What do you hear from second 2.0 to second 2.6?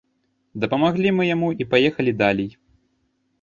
далей.